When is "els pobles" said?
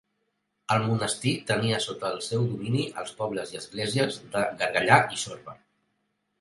3.03-3.55